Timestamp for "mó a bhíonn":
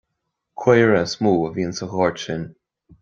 1.25-1.77